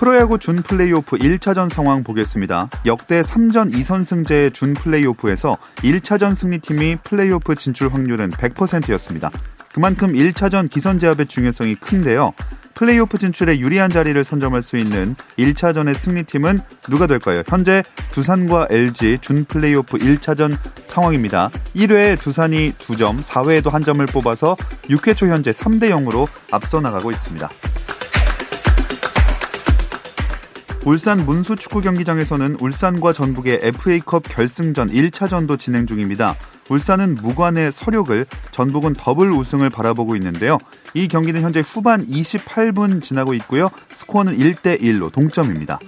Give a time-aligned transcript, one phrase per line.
[0.00, 2.70] 프로야구 준 플레이오프 1차전 상황 보겠습니다.
[2.86, 9.30] 역대 3전 2선승제의 준 플레이오프에서 1차전 승리팀이 플레이오프 진출 확률은 100%였습니다.
[9.74, 12.32] 그만큼 1차전 기선 제압의 중요성이 큰데요.
[12.76, 17.42] 플레이오프 진출에 유리한 자리를 선점할 수 있는 1차전의 승리팀은 누가 될까요?
[17.46, 17.82] 현재
[18.12, 21.50] 두산과 LG 준 플레이오프 1차전 상황입니다.
[21.76, 27.50] 1회에 두산이 2점, 4회에도 한 점을 뽑아서 6회 초 현재 3대 0으로 앞서 나가고 있습니다.
[30.86, 36.36] 울산 문수 축구 경기장에서는 울산과 전북의 FA컵 결승전 1차전도 진행 중입니다.
[36.70, 40.58] 울산은 무관의 서력을 전북은 더블 우승을 바라보고 있는데요.
[40.94, 43.68] 이 경기는 현재 후반 28분 지나고 있고요.
[43.92, 45.78] 스코어는 1대 1로 동점입니다.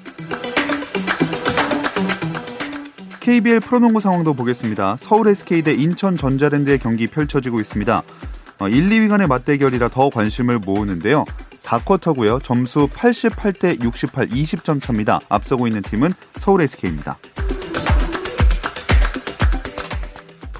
[3.20, 4.96] KBL 프로농구 상황도 보겠습니다.
[4.98, 8.02] 서울 SK 대 인천 전자랜드의 경기 펼쳐지고 있습니다.
[8.68, 11.24] 1, 어, 2위 간의 맞대결이라 더 관심을 모으는데요.
[11.58, 12.42] 4쿼터고요.
[12.42, 15.20] 점수 88대 68, 20점 차입니다.
[15.28, 17.18] 앞서고 있는 팀은 서울 SK입니다.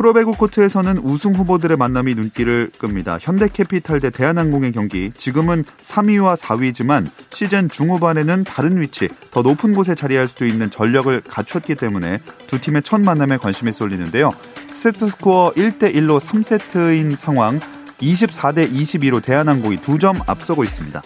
[0.02, 3.18] 프로배구 코트에서는 우승 후보들의 만남이 눈길을 끕니다.
[3.20, 5.12] 현대캐피탈 대 대한항공의 경기.
[5.14, 11.76] 지금은 3위와 4위지만 시즌 중후반에는 다른 위치, 더 높은 곳에 자리할 수도 있는 전력을 갖췄기
[11.76, 14.32] 때문에 두 팀의 첫 만남에 관심이 쏠리는데요.
[14.74, 17.60] 세트 스코어 1대 1로 3세트인 상황.
[18.02, 21.02] 24대 22로 대한항공이 2점 앞서고 있습니다.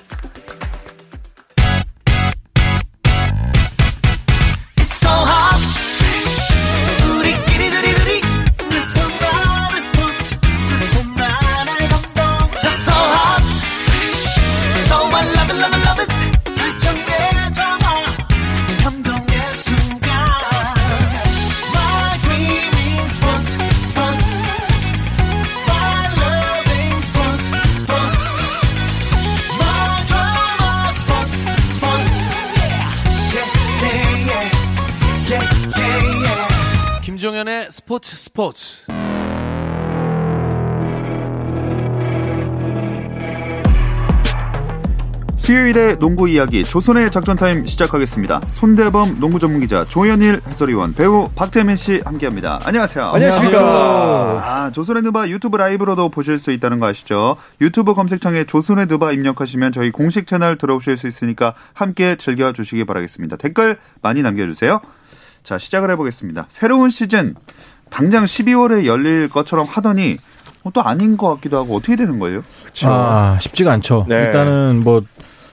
[37.71, 38.87] 스포츠 스포츠
[45.37, 48.41] 수요일의 농구 이야기 조선의 작전 타임 시작하겠습니다.
[48.49, 52.61] 손대범 농구 전문 기자 조현일 해설위원 배우 박재민 씨 함께합니다.
[52.65, 53.05] 안녕하세요.
[53.05, 53.59] 안녕하십니까.
[53.61, 57.37] 아, 조선의 느바 유튜브 라이브로도 보실 수 있다는 거 아시죠?
[57.61, 63.37] 유튜브 검색창에 조선의 느바 입력하시면 저희 공식 채널 들어오실 수 있으니까 함께 즐겨주시기 바라겠습니다.
[63.37, 64.81] 댓글 많이 남겨주세요.
[65.47, 66.47] 자 시작을 해보겠습니다.
[66.49, 67.37] 새로운 시즌
[67.89, 70.17] 당장 12월에 열릴 것처럼 하더니
[70.65, 72.43] 뭐또 아닌 것 같기도 하고 어떻게 되는 거예요?
[72.62, 72.89] 그렇죠.
[72.91, 74.06] 아, 쉽지가 않죠.
[74.09, 74.25] 네.
[74.25, 75.05] 일단은 뭐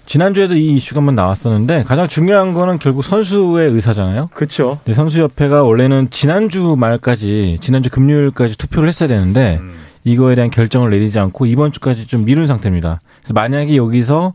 [0.08, 4.30] 지난주에도 이 이슈가 한번 나왔었는데 가장 중요한 거는 결국 선수의 의사잖아요.
[4.34, 4.80] 그렇죠.
[4.92, 9.76] 선수협회가 원래는 지난주 말까지 지난주 금요일까지 투표를 했어야 되는데 음.
[10.06, 13.00] 이거에 대한 결정을 내리지 않고 이번 주까지 좀 미룬 상태입니다.
[13.20, 14.34] 그래서 만약에 여기서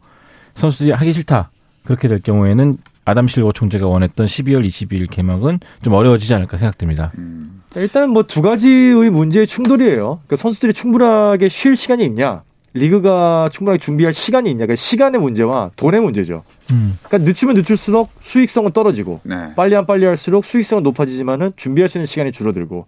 [0.55, 1.51] 선수들이 하기 싫다
[1.85, 7.11] 그렇게 될 경우에는 아담 실버 총재가 원했던 12월 22일 개막은 좀 어려워지지 않을까 생각됩니다.
[7.17, 7.63] 음.
[7.77, 10.21] 일단 뭐 두 가지의 문제의 충돌이에요.
[10.27, 12.43] 그러니까 선수들이 충분하게 쉴 시간이 있냐,
[12.75, 16.45] 리그가 충분하게 준비할 시간이 있냐, 그러니까 시간의 문제와 돈의 문제죠.
[16.73, 16.99] 음.
[17.03, 19.55] 그러니까 늦추면 늦출수록 수익성은 떨어지고 네.
[19.57, 22.87] 빨리 한 빨리 할수록 수익성은 높아지지만은 준비할 수 있는 시간이 줄어들고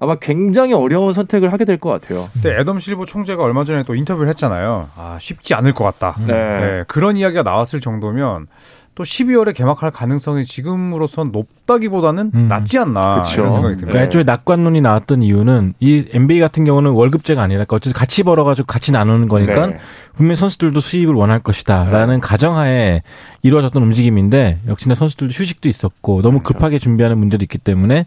[0.00, 2.28] 아마 굉장히 어려운 선택을 하게 될 것 같아요.
[2.32, 4.88] 근데 애덤 실버 총재가 얼마 전에 또 인터뷰를 했잖아요.
[4.96, 6.18] 아 쉽지 않을 것 같다.
[6.26, 6.32] 네.
[6.32, 6.84] 네.
[6.88, 8.48] 그런 이야기가 나왔을 정도면
[8.94, 12.48] 또 12월에 개막할 가능성이 지금으로선 높다기보다는 음.
[12.48, 13.40] 낮지 않나 그쵸.
[13.40, 13.86] 이런 생각이 듭니다.
[13.92, 18.92] 그러니까 애초에 낙관론이 나왔던 이유는 이 NBA 같은 경우는 월급제가 아니라 어쨌든 같이 벌어가지고 같이
[18.92, 19.78] 나누는 거니까 네.
[20.14, 22.20] 분명 히 선수들도 수입을 원할 것이다라는 네.
[22.20, 23.02] 가정하에
[23.40, 26.52] 이루어졌던 움직임인데 역시나 선수들도 휴식도 있었고 너무 그렇죠.
[26.52, 28.06] 급하게 준비하는 문제도 있기 때문에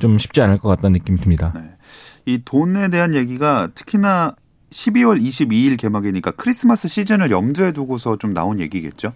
[0.00, 1.52] 좀 쉽지 않을 것 같다는 느낌이 듭니다.
[1.54, 1.62] 네.
[2.26, 4.34] 이 돈에 대한 얘기가 특히나
[4.70, 9.12] 12월 22일 개막이니까 크리스마스 시즌을 염두에 두고서 좀 나온 얘기겠죠?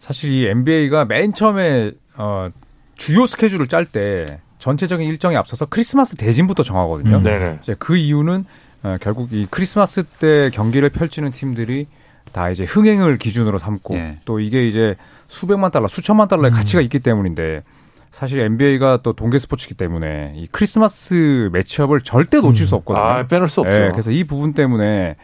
[0.00, 2.48] 사실 이 NBA가 맨 처음에 어,
[2.96, 7.18] 주요 스케줄을 짤 때 전체적인 일정에 앞서서 크리스마스 대진부터 정하거든요.
[7.18, 7.58] 음.
[7.62, 8.44] 이제 그 이유는
[8.82, 11.86] 어, 결국 이 크리스마스 때 경기를 펼치는 팀들이
[12.32, 14.18] 다 이제 흥행을 기준으로 삼고 예.
[14.24, 14.96] 또 이게 이제
[15.28, 16.54] 수백만 달러, 수천만 달러의 음.
[16.54, 17.62] 가치가 있기 때문인데
[18.10, 22.66] 사실 NBA가 또 동계 스포츠이기 때문에 이 크리스마스 매치업을 절대 놓칠 음.
[22.66, 23.04] 수 없거든요.
[23.04, 23.78] 아, 빼놓을 수 없죠.
[23.78, 25.16] 네, 그래서 이 부분 때문에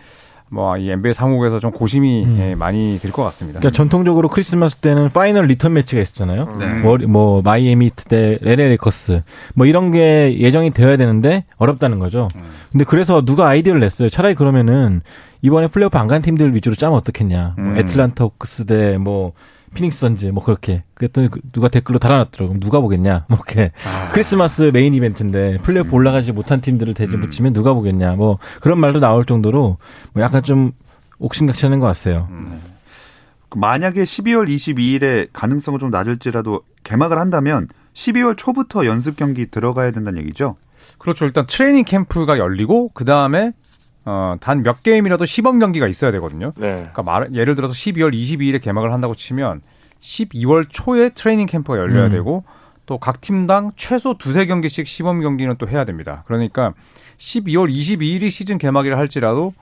[0.49, 2.39] 뭐이 NBA 사무국에서 좀 고심이 음.
[2.41, 3.59] 예, 많이 들 것 같습니다.
[3.59, 6.57] 그러니까 전통적으로 크리스마스 때는 final 리턴 매치가 있었잖아요.
[6.59, 6.67] 네.
[6.81, 9.23] 뭐, 뭐 마이애미 대 레레 레이커스
[9.55, 12.29] 뭐 이런 게 예정이 되어야 되는데 어렵다는 거죠.
[12.37, 12.43] 음.
[12.71, 14.09] 근데 그래서 누가 아이디어를 냈어요.
[14.09, 15.01] 차라리 그러면은
[15.43, 17.55] 이번에 플레이오프 안 간 팀들 위주로 짜면 어떻겠냐.
[17.59, 17.77] 뭐 음.
[17.79, 19.33] 애틀란타 호크스 대뭐
[19.77, 24.11] 피닉스 선즈 뭐 그렇게 그랬더니 그 누가 댓글로 달아놨더라고 그럼 누가 보겠냐 뭐 이렇게 아.
[24.13, 25.95] 크리스마스 메인 이벤트인데 플레이오프 음.
[25.95, 27.21] 올라가지 못한 팀들을 대진 음.
[27.21, 29.79] 붙이면 누가 보겠냐 뭐 그런 말도 나올 정도로
[30.13, 30.73] 뭐 약간 좀
[31.19, 32.29] 옥신각신한 것 같아요.
[32.31, 32.61] 음.
[33.49, 40.21] 그 만약에 12월 22일에 가능성은 좀 낮을지라도 개막을 한다면 12월 초부터 연습 경기 들어가야 된다는
[40.23, 40.57] 얘기죠.
[40.99, 41.25] 그렇죠.
[41.25, 43.53] 일단 트레이닝 캠프가 열리고 그 다음에
[44.07, 46.53] 어, 단 몇 게임이라도 시범 경기가 있어야 되거든요.
[46.57, 46.73] 네.
[46.77, 49.61] 그러니까 말, 예를 들어서 12월 22일에 개막을 한다고 치면
[50.01, 52.11] 12월 초에 트레이닝 캠프가 열려야 음.
[52.11, 52.45] 되고
[52.87, 56.23] 또 각 팀당 최소 두세 경기씩 시범 경기는 또 해야 됩니다.
[56.27, 56.73] 그러니까
[57.19, 59.53] 12월 22일이 시즌 개막이라 할지라도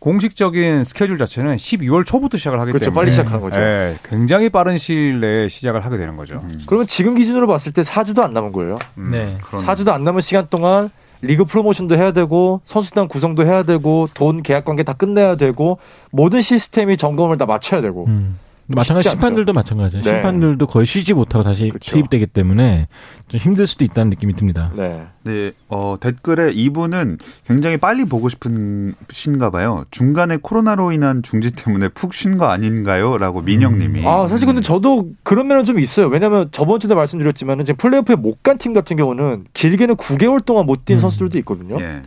[0.00, 3.58] 공식적인 스케줄 자체는 12월 초부터 시작을 하기 그렇죠, 때문에 빨리 시작하는 거죠.
[3.58, 6.40] 네, 굉장히 빠른 시일 내에 시작을 하게 되는 거죠.
[6.44, 6.60] 음.
[6.66, 8.78] 그러면 지금 기준으로 봤을 때 4주도 안 남은 거예요.
[8.98, 9.38] 음, 네.
[9.40, 10.90] 4주도 안 남은 시간 동안
[11.22, 15.78] 리그 프로모션도 해야 되고 선수단 구성도 해야 되고 돈 계약 관계 다 끝내야 되고
[16.10, 18.38] 모든 시스템이 점검을 다 맞춰야 되고 음.
[18.66, 20.02] 마찬가지 심판들도 마찬가지예요.
[20.02, 20.10] 네.
[20.10, 21.90] 심판들도 거의 쉬지 못하고 다시 그렇죠.
[21.92, 22.88] 투입되기 때문에
[23.28, 24.72] 좀 힘들 수도 있다는 느낌이 듭니다.
[24.74, 25.06] 네.
[25.24, 25.52] 네.
[25.68, 29.84] 어, 댓글에 이분은 굉장히 빨리 보고 싶은 신가 봐요.
[29.90, 33.18] 중간에 코로나로 인한 중지 때문에 푹 쉰 거 아닌가요?
[33.18, 34.00] 라고 민영 님이.
[34.00, 34.06] 음.
[34.06, 36.06] 아, 사실 근데 저도 그런 면은 좀 있어요.
[36.06, 40.96] 왜냐면 저번 주에 말씀드렸지만 지금 플레이오프에 못 간 팀 같은 경우는 길게는 9개월 동안 못뛴
[40.96, 41.00] 음.
[41.00, 41.76] 선수들도 있거든요.
[41.80, 42.02] 예.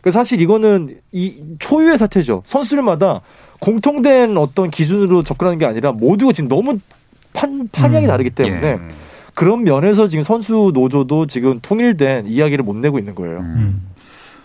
[0.00, 2.42] 그 사실 이거는 이 초유의 사태죠.
[2.46, 3.20] 선수들마다
[3.60, 6.78] 공통된 어떤 기준으로 접근하는 게 아니라 모두가 지금 너무
[7.32, 8.08] 판, 판약이 음.
[8.08, 8.78] 다르기 때문에 예.
[9.34, 13.38] 그런 면에서 지금 선수 노조도 지금 통일된 이야기를 못 내고 있는 거예요.
[13.38, 13.82] 음.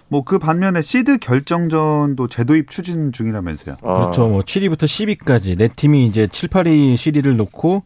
[0.09, 3.77] 뭐그 반면에 시드 결정전도 재도입 추진 중이라면서요.
[3.83, 3.93] 아.
[3.95, 4.27] 그렇죠.
[4.27, 7.83] 뭐 7위부터 10위까지 네 팀이 이제 7, 8위 시리를 놓고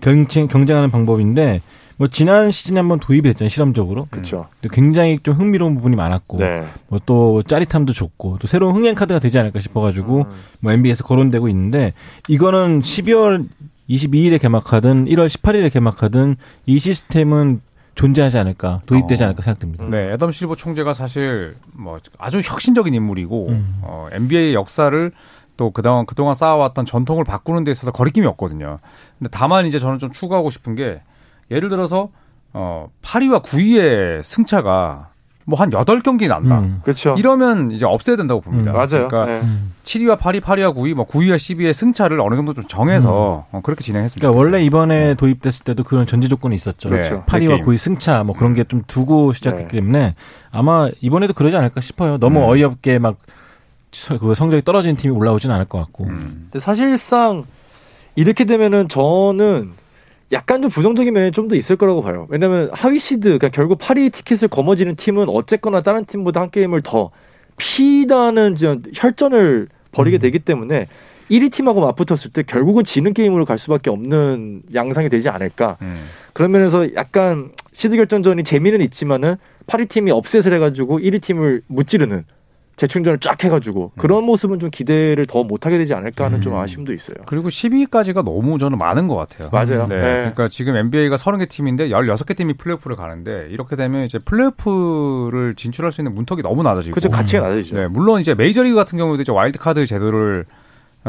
[0.00, 1.60] 경쟁 경쟁하는 방법인데
[1.98, 4.06] 뭐 지난 시즌에 한번 도입이 됐잖아요 실험적으로.
[4.10, 4.46] 그렇죠.
[4.72, 6.66] 굉장히 좀 흥미로운 부분이 많았고, 네.
[6.88, 10.30] 뭐또 짜릿함도 좋고, 또 새로운 흥행 카드가 되지 않을까 싶어가지고 음.
[10.60, 11.92] 뭐 NBA에서 거론되고 있는데
[12.28, 13.48] 이거는 12월
[13.90, 16.36] 22일에 개막하든 1월 18일에 개막하든
[16.66, 17.60] 이 시스템은
[17.96, 19.26] 존재하지 않을까 도입되지 어.
[19.26, 19.84] 않을까 생각됩니다.
[19.86, 23.80] 네, 애덤 실버 총재가 사실 뭐 아주 혁신적인 인물이고 음.
[23.82, 25.10] 어, NBA 역사를
[25.56, 28.78] 또 그동안 그동안 쌓아왔던 전통을 바꾸는 데 있어서 거리낌이 없거든요.
[29.18, 31.00] 근데 다만 이제 저는 좀 추가하고 싶은 게
[31.50, 32.08] 예를 들어서
[32.52, 35.08] 어 8위와 9위의 승차가
[35.44, 36.58] 뭐 한 8경기 난다.
[36.58, 36.80] 음.
[36.84, 37.14] 그렇죠.
[37.16, 38.70] 이러면 이제 없애야 된다고 봅니다.
[38.70, 38.74] 음.
[38.74, 39.08] 맞아요.
[39.08, 39.42] 그러니까 네.
[39.82, 43.56] 7위와 8위, 8위와 9위, 뭐 9위와 10위의 승차를 어느 정도 좀 정해서 음.
[43.56, 44.28] 어, 그렇게 진행했습니다.
[44.28, 45.14] 그러니까 원래 이번에 네.
[45.14, 46.90] 도입됐을 때도 그런 전제 조건이 있었죠.
[46.90, 47.24] 그렇죠.
[47.26, 49.80] 8위와 9위 승차 뭐 그런 게 좀 두고 시작했기 네.
[49.80, 50.14] 때문에
[50.50, 52.18] 아마 이번에도 그러지 않을까 싶어요.
[52.18, 52.44] 너무 음.
[52.44, 56.04] 어이없게 막그 성적이 떨어진 팀이 올라오지는 않을 것 같고.
[56.04, 56.48] 음.
[56.50, 57.44] 근데 사실상
[58.16, 59.70] 이렇게 되면은 저는
[60.32, 62.26] 약간 좀 부정적인 면이 좀 더 있을 거라고 봐요.
[62.28, 67.10] 왜냐면 하위 시드, 그러니까 결국 파리 티켓을 거머쥐는 팀은 어쨌거나 다른 팀보다 한 게임을 더
[67.56, 68.54] 피 튀는
[68.94, 70.20] 혈전을 벌이게 음.
[70.20, 70.86] 되기 때문에
[71.30, 75.76] 1위 팀하고 맞붙었을 때 결국은 지는 게임으로 갈 수밖에 없는 양상이 되지 않을까.
[75.82, 76.04] 음.
[76.32, 79.36] 그런 면에서 약간 시드 결정전이 재미는 있지만은
[79.66, 82.24] 8위 팀이 upset을 해가지고 1위 팀을 무찌르는
[82.78, 83.98] 재충전을 쫙 해가지고 음.
[83.98, 86.40] 그런 모습은 좀 기대를 더 못하게 되지 않을까 하는 음.
[86.40, 87.16] 좀 아쉬움도 있어요.
[87.26, 89.50] 그리고 12위까지가 너무 저는 많은 것 같아요.
[89.50, 89.88] 맞아요.
[89.88, 89.96] 네.
[89.96, 90.12] 네.
[90.20, 96.00] 그러니까 지금 NBA가 30개 팀인데 16개 팀이 플레이오프를 가는데 이렇게 되면 이제 플레이오프를 진출할 수
[96.00, 96.94] 있는 문턱이 너무 낮아지고.
[96.94, 97.10] 그렇죠.
[97.10, 97.76] 가치가 낮아지죠.
[97.76, 97.88] 네.
[97.88, 100.44] 물론 이제 메이저리그 같은 경우도 이제 와일드카드 제도를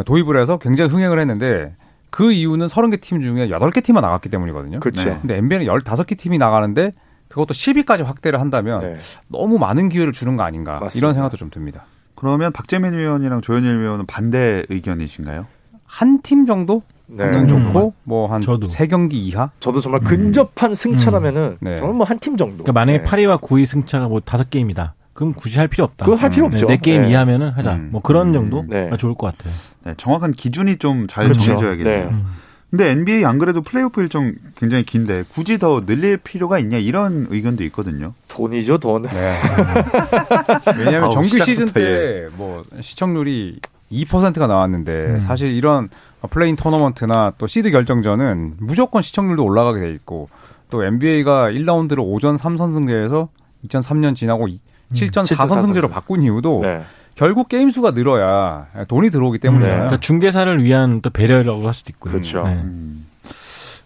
[0.06, 1.76] 도입을 해서 굉장히 흥행을 했는데
[2.10, 4.80] 그 이유는 30개 팀 중에 8개 팀만 나갔기 때문이거든요.
[4.80, 5.08] 그렇죠.
[5.08, 5.18] 네.
[5.22, 6.94] 근데 NBA는 15개 팀이 나가는데
[7.30, 8.96] 그것도 10위까지 확대를 한다면 네.
[9.30, 10.98] 너무 많은 기회를 주는 거 아닌가 맞습니다.
[10.98, 11.86] 이런 생각도 좀 듭니다.
[12.16, 15.46] 그러면 박재민 의원이랑 조현일 의원은 반대 의견이신가요?
[15.86, 16.84] 한 팀 정도?
[17.08, 17.26] 네.
[17.32, 17.92] 는 좋고 음.
[18.04, 19.50] 뭐한 세 경기 이하?
[19.60, 20.74] 저도 정말 근접한 음.
[20.76, 21.58] 승차라면은 음.
[21.60, 21.78] 네.
[21.80, 22.64] 저는 뭐한 팀 정도.
[22.64, 23.04] 그러니까 만약에 네.
[23.06, 24.94] 8위와 9위 승차가 뭐 다섯 게임이다.
[25.14, 26.06] 그럼 굳이 할 필요 없다.
[26.06, 26.54] 그거 할 필요 음.
[26.54, 26.68] 없죠.
[26.68, 27.10] 네, 게임 네.
[27.10, 27.74] 이하면은 하자.
[27.74, 27.90] 음.
[27.92, 28.90] 뭐 그런 정도가 네.
[28.98, 29.54] 좋을 것 같아요.
[29.86, 31.42] 네, 정확한 기준이 좀잘 그렇죠.
[31.58, 32.26] 정해져야겠네요.
[32.72, 32.78] 네.
[32.78, 37.64] 근데 NBA 안 그래도 플레이오프 일정 굉장히 긴데 굳이 더 늘릴 필요가 있냐 이런 의견도
[37.66, 38.14] 있거든요.
[38.28, 39.04] 돈이죠 돈.
[39.04, 39.40] 네.
[40.78, 43.60] 왜냐하면 정규 시즌 때 뭐 시청률이
[43.92, 45.20] 2%가 나왔는데 음.
[45.20, 45.90] 사실 이런
[46.30, 50.30] play-in 토너먼트나 또 시드 결정전은 무조건 시청률도 올라가게 돼 있고
[50.70, 53.30] 또 NBA가 1라운드를 5전 3선승제에서
[53.68, 54.48] 2003년 지나고
[54.94, 55.90] 7전 4선승제로 음.
[55.90, 56.82] 바꾼 이유도 네.
[57.20, 59.76] 결국 게임 수가 늘어야 돈이 들어오기 때문이잖아요.
[59.76, 59.82] 네.
[59.88, 62.14] 그러니까 중계사를 위한 또 배려라고 할 수도 있고요.
[62.14, 62.44] 그렇죠.
[62.44, 62.54] 네.
[62.54, 63.06] 음.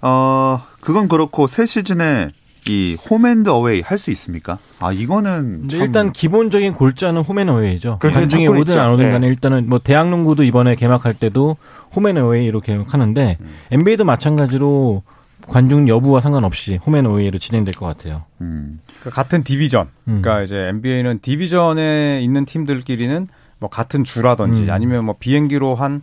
[0.01, 2.27] 어, 그건 그렇고 새 시즌에
[2.69, 4.59] 이 홈앤드 어웨이 할 수 있습니까?
[4.79, 7.97] 아 이거는 일단 기본적인 골자는 홈앤 어웨이죠.
[7.99, 9.27] 관중이 오든 안 오든 간에 네.
[9.27, 11.57] 일단은 뭐 대학농구도 이번에 개막할 때도
[11.95, 13.49] 홈앤 어웨이로 개막하는데 음.
[13.71, 15.01] NBA도 마찬가지로
[15.47, 18.23] 관중 여부와 상관없이 홈앤어웨이로 진행될 것 같아요.
[18.41, 18.79] 음.
[19.00, 19.88] 그러니까 같은 디비전.
[20.07, 20.21] 음.
[20.21, 23.27] 그러니까 이제 NBA는 디비전에 있는 팀들끼리는
[23.59, 24.69] 뭐 같은 주라든지 음.
[24.71, 26.01] 아니면 뭐 비행기로 한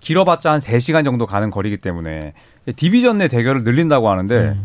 [0.00, 2.34] 길어봤자 한 3시간 정도 가는 거리기 때문에
[2.76, 4.64] 디비전 내 대결을 늘린다고 하는데 음.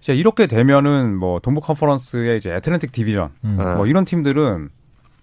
[0.00, 3.56] 이제 이렇게 되면은 뭐 동부 컨퍼런스의 이제 애틀랜틱 디비전 음.
[3.76, 4.70] 뭐 이런 팀들은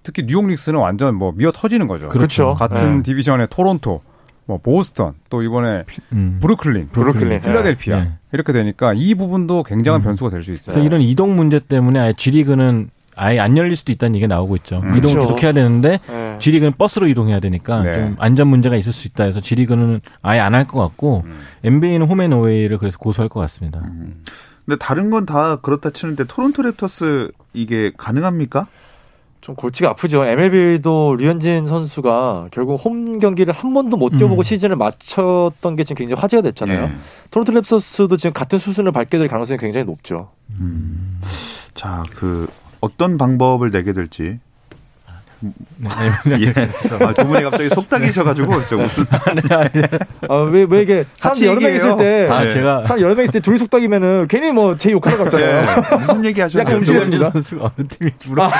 [0.04, 2.08] 특히 뉴욕 닉스는 완전 뭐 미어 터지는 거죠.
[2.08, 2.56] 그렇죠.
[2.56, 3.04] 같은 네.
[3.04, 4.02] 디비전의 토론토,
[4.48, 6.40] 뭐 보스턴, 또 이번에 음.
[6.42, 8.12] 브루클린, 브루클린, 필라델피아 네.
[8.32, 10.04] 이렇게 되니까 이 부분도 굉장한 음.
[10.04, 10.74] 변수가 될 수 있어요.
[10.74, 12.90] 그래서 이런 이동 문제 때문에 아예 G리그는
[13.20, 14.80] 아예 안 열릴 수도 있다는 얘기가 나오고 있죠.
[14.84, 14.96] 음.
[14.96, 15.20] 이동을 그렇죠.
[15.36, 16.36] 계속 해야 되는데 네.
[16.40, 17.94] G리그는 버스로 이동해야 되니까 네.
[17.94, 21.34] 좀 안전 문제가 있을 수 있다 해서 G리그는 아예 안 할 것 같고 음.
[21.64, 23.80] NBA는 홈앤어웨이를 그래서 고수할 것 같습니다.
[23.84, 24.24] 음.
[24.66, 28.68] 근데 다른 건 다 그렇다 치는데 토론토 랩터스 이게 가능합니까?
[29.48, 30.26] 좀 골치가 아프죠.
[30.26, 34.44] MLB도 류현진 선수가 결국 홈 경기를 한 번도 못 뛰어보고 음.
[34.44, 36.84] 시즌을 마쳤던 게 지금 굉장히 화제가 됐잖아요.
[36.84, 36.92] 예.
[37.32, 40.32] 토론토 랩터스도 지금 같은 수순을 밟게 될 가능성이 굉장히 높죠.
[40.60, 41.22] 음.
[41.74, 42.50] 자, 그
[42.82, 44.40] 어떤 방법을 내게 될지
[45.40, 45.90] 네,
[46.42, 47.06] 예.
[47.06, 49.06] 아, 두 분이 갑자기 속닥이셔가지고 저 무슨
[50.28, 53.34] 아, 왜, 왜 이게 사람 여러 명 있을 때 아, 제가 사람 여러 명 있을
[53.34, 55.82] 때 둘이 속닥이면은 괜히 뭐 제 욕하는 것 같잖아요.
[55.82, 55.96] 네.
[55.98, 56.66] 무슨 얘기 하셨나요?
[56.68, 57.30] 약간 음식했습니다.
[57.32, 58.46] 선수가 어느 팀이 물어.
[58.46, 58.52] 엘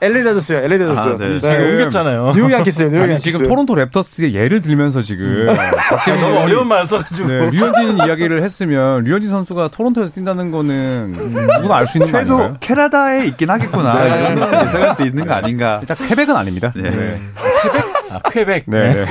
[0.00, 0.58] LA 다저스요.
[0.58, 1.00] LA 다저스.
[1.00, 1.28] 아, 네.
[1.28, 1.40] 네.
[1.40, 2.32] 지금 옮겼잖아요.
[2.34, 2.90] 뉴욕 양키스요.
[2.90, 3.30] 뉴욕 양키스.
[3.30, 5.48] 지금 토론토 랩터스의 예를 들면서 지금
[6.04, 11.76] 지금 너무 어려운 말 써가지고 네, 류현진 이야기를 했으면 류현진 선수가 토론토에서 뛴다는 거는 누구나
[11.76, 12.48] 알 수 있는 거 아닌가요?
[12.48, 13.94] 최소 캐나다에 있긴 하겠구나.
[14.02, 14.06] 네.
[14.14, 15.78] 이 정도는 예상할 수 있는 거 아닌가.
[15.80, 16.72] 일단 퀘벡은 아닙니다.
[16.76, 16.90] 네.
[16.90, 17.16] 네.
[17.62, 17.84] 퀘벡?
[18.10, 18.64] 아, 퀘벡.
[18.66, 18.92] 네.
[18.92, 19.06] 네.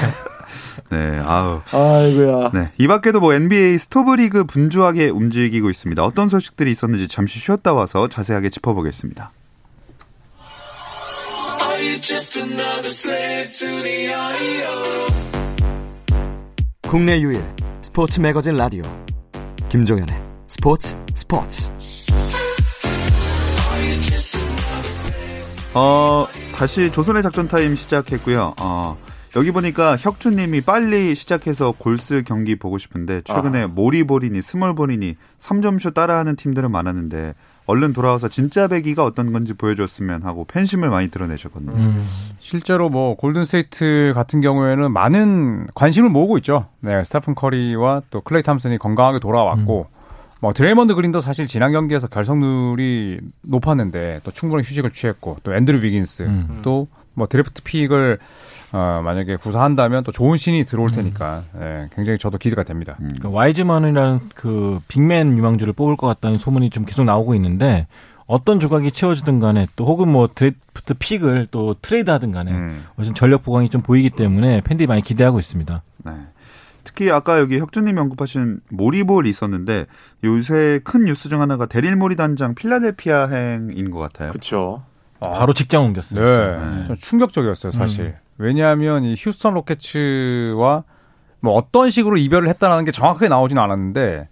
[0.92, 1.62] 네, 아우.
[1.72, 2.51] 아이고야.
[2.54, 2.72] 네.
[2.77, 6.04] 이 밖에도 뭐 NBA 스토브리그 분주하게 움직이고 있습니다.
[6.04, 9.32] 어떤 소식들이 있었는지 잠시 쉬었다 와서 자세하게 짚어보겠습니다.
[16.88, 17.44] 국내 유일
[17.82, 18.84] 스포츠 매거진 라디오
[19.70, 20.15] 김종현의
[20.48, 21.70] 스포츠 스포츠
[25.75, 26.25] 어
[26.56, 28.56] 다시 조선의 작전 타임 시작했고요.
[28.60, 28.98] 어
[29.36, 33.68] 여기 보니까 혁주님이 빨리 시작해서 골스 경기 보고 싶은데 최근에 아.
[33.68, 37.36] 모리볼이니 small ball이니 3점슛 따라하는 팀들은 많았는데
[37.68, 41.74] 얼른 돌아와서 진짜배기가 어떤 건지 보여줬으면 하고 팬심을 많이 드러내셨거든요.
[41.74, 42.08] 음.
[42.38, 46.68] 실제로 뭐 골든스테이트 같은 경우에는 많은 관심을 모으고 있죠.
[46.82, 49.96] 네, 스테픈 커리와 또 클레이 탐슨이 건강하게 돌아왔고 음.
[50.42, 56.24] 뭐 드레이먼드 그린도 사실 지난 경기에서 결장률이 높았는데 또 충분히 휴식을 취했고 또 앤드루 위긴스
[56.24, 56.60] 음.
[56.62, 58.20] 또뭐 드래프트 pick을
[58.75, 60.96] 어, 만약에 구사한다면 또 좋은 신인이 들어올 음.
[60.96, 61.62] 테니까 음.
[61.62, 62.98] 예, 굉장히 저도 기대가 됩니다.
[63.00, 63.05] 음.
[63.05, 67.88] 그러니까 와이즈만이라는 그 big man 유망주를 뽑을 것 같다는 소문이 좀 계속 나오고 있는데
[68.27, 72.84] 어떤 조각이 채워지든 간에 또 혹은 뭐 드래프트 pick을 또 트레이드 하든 간에 음.
[73.13, 75.82] 전력 보강이 좀 보이기 때문에 팬들이 많이 기대하고 있습니다.
[76.03, 76.12] 네.
[76.84, 79.86] 특히 아까 여기 혁준님 언급하신 모리볼이 있었는데
[80.25, 84.32] 요새 큰 뉴스 중 하나가 데릴 모리 단장 필라델피아행인 것 같아요.
[84.32, 84.84] 그렇죠.
[85.20, 86.22] 바로 직장 옮겼어요.
[86.22, 86.88] 네.
[86.89, 86.96] 네.
[86.96, 88.15] 충격적이었어요, 사실.
[88.39, 88.44] 음.
[88.44, 90.84] 왜냐하면 이 휴스턴 로켓츠와
[91.42, 94.27] 뭐 어떤 식으로 이별을 했다라는 게 정확하게 나오지는 않았는데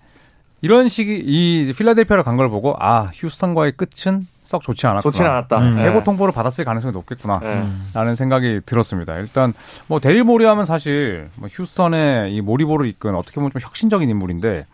[0.62, 5.12] 이런 식이 이 필라델피아를 간 걸 보고 아 휴스턴과의 끝은 썩 좋지 않았구나.
[5.12, 5.58] 좋지 않았다.
[5.60, 5.78] 음.
[5.80, 6.04] 해고 네.
[6.04, 8.16] 통보를 받았을 가능성이 높겠구나라는 네.
[8.16, 9.16] 생각이 들었습니다.
[9.18, 9.54] 일단
[9.88, 14.66] 뭐 데릴 모리 하면 사실 뭐 휴스턴의 이 모리볼을 이끈 어떻게 보면 좀 혁신적인 인물인데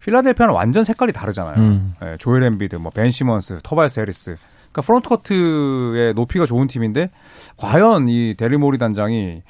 [0.00, 1.56] 필라델피아는 완전 색깔이 다르잖아요.
[1.56, 1.94] 음.
[2.00, 4.36] 네, 조엘 엠비드, 뭐 벤 시몬스, 토바이어스 해리스
[4.76, 7.10] 그러니까 front court의 높이가 좋은 팀인데
[7.56, 9.42] 과연 이 데릴 모리 단장이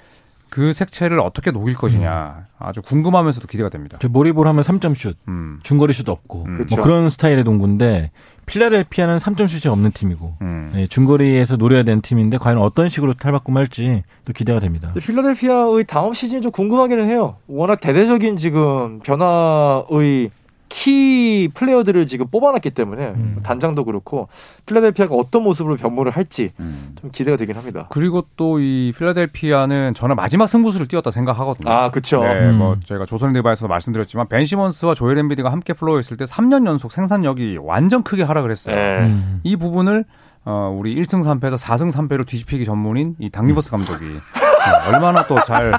[0.48, 2.44] 그 색채를 어떻게 녹일 것이냐 음.
[2.58, 3.98] 아주 궁금하면서도 기대가 됩니다.
[4.00, 5.58] 저 모리볼 하면 3점 슛, 음.
[5.64, 6.46] 중거리 슛 없고 음.
[6.46, 6.76] 뭐 그렇죠.
[6.76, 8.12] 그런 스타일의 농구인데
[8.46, 10.70] 필라델피아는 3점 슛이 없는 팀이고 음.
[10.72, 14.92] 네, 중거리에서 노려야 되는 팀인데 과연 어떤 식으로 탈바꿈할지 또 기대가 됩니다.
[14.94, 17.36] 필라델피아의 다음 시즌이 좀 궁금하기는 해요.
[17.48, 20.30] 워낙 대대적인 지금 변화의
[20.78, 23.36] key player들을 지금 뽑아놨기 때문에 음.
[23.42, 24.28] 단장도 그렇고
[24.66, 26.94] 필라델피아가 어떤 모습으로 변모를 할지 음.
[27.00, 27.86] 좀 기대가 되긴 합니다.
[27.88, 31.70] 그리고 또 이 필라델피아는 저는 마지막 승부수를 띄웠다 생각하거든요.
[31.70, 32.22] 아, 그렇죠.
[32.22, 32.58] 네, 음.
[32.58, 36.92] 뭐 제가 조선 리바에서도 말씀드렸지만 벤 시몬스와 조엘 엠비드가 함께 플로어 있을 때 3년 연속
[36.92, 38.74] 생산력이 완전 크게 하락을 했어요.
[38.76, 39.06] 네.
[39.06, 39.40] 음.
[39.44, 40.04] 이 부분을
[40.44, 44.45] 어, 우리 1승 3패에서 4승 3패로 뒤집히기 전문인 이 닥 리버스 감독이 어,
[44.86, 45.72] 얼마나 또 잘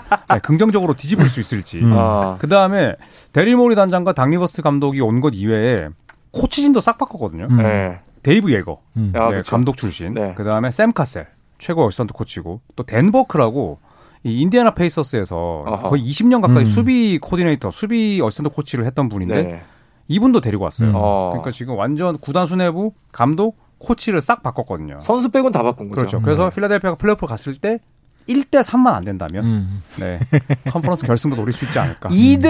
[0.44, 1.80] 긍정적으로 뒤집을 수 있을지.
[1.80, 1.94] 음.
[1.96, 2.38] 아.
[2.40, 2.96] 그 다음에
[3.34, 5.90] 데릴 모리 단장과 닥 리버스 감독이 온 것 이외에
[6.32, 7.48] 코치진도 싹 바꿨거든요.
[7.50, 7.58] 음.
[7.58, 8.00] 네.
[8.24, 9.12] 데이브 예거 음.
[9.14, 10.14] 네, 아, 감독 출신.
[10.14, 10.34] 네.
[10.36, 11.28] 그 다음에 샘 카셀
[11.58, 13.80] 최고 assistant 코치고 또 댄 버크라고
[14.24, 15.90] 이 인디애나 페이서스에서 아하.
[15.90, 16.66] 거의 20년 가까이 음.
[16.66, 19.62] 수비 코디네이터, 수비 assistant 코치를 했던 분인데 네.
[20.08, 20.90] 이분도 데리고 왔어요.
[20.90, 20.94] 음.
[20.96, 21.30] 어.
[21.32, 25.00] 그러니까 지금 완전 구단 수뇌부 감독 코치를 싹 바꿨거든요.
[25.02, 25.96] 선수 빼곤 다 바꾼 거죠.
[25.96, 26.22] 그렇죠.
[26.22, 26.50] 그래서 음.
[26.52, 27.80] 필라델피아가 플레이오프 갔을 때
[28.28, 29.84] 1대 3만 안 된다면 음.
[29.98, 30.20] 네.
[30.70, 32.10] 컨퍼런스 결승도 노릴 수 있지 않을까.
[32.10, 32.44] 2대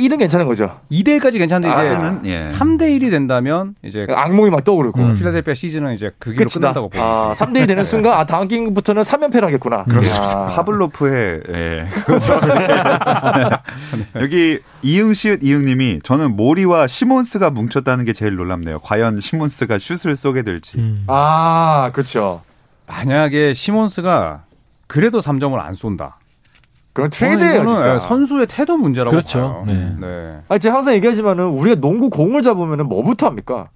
[0.00, 0.80] 1은 괜찮은 거죠.
[0.90, 2.46] 2대 1까지 괜찮은데 이제 예.
[2.46, 5.16] 3대 1이 된다면 이제 악몽이 막 떠오르고 음.
[5.16, 6.60] 필라델피아 시즌은 이제 그 길로 끝이다.
[6.60, 7.02] 끝난다고 보고.
[7.02, 9.84] 아, 3대 1 되는 순간 아, 다음 게임부터는 3연패를 하겠구나.
[9.84, 10.38] 그렇습니다.
[10.38, 10.46] 아.
[10.48, 11.88] 파블로프의 예.
[14.20, 18.78] 여기 이응 시읒 이응 님이 저는 모리와 시몬스가 뭉쳤다는 게 제일 놀랍네요.
[18.80, 20.78] 과연 시몬스가 슛을 쏘게 될지.
[20.78, 21.04] 음.
[21.06, 22.42] 아, 그렇죠.
[22.86, 24.44] 만약에 시몬스가
[24.90, 26.18] 그래도 3점을 안 쏜다.
[26.92, 27.64] 그건 트레이드예요.
[27.64, 27.98] 진짜.
[27.98, 29.38] 선수의 태도 문제라고 그렇죠.
[29.38, 29.64] 봐요.
[29.64, 29.96] 네.
[30.00, 30.40] 네.
[30.48, 33.68] 아, 제가 항상 얘기하지만은 우리가 농구 공을 잡으면 뭐부터 합니까?